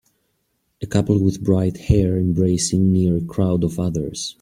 A 0.81 0.87
couple 0.87 1.21
with 1.21 1.43
bright 1.43 1.77
hair 1.77 2.17
embracing 2.17 2.91
near 2.91 3.17
a 3.17 3.21
crowd 3.23 3.63
of 3.63 3.79
others. 3.79 4.29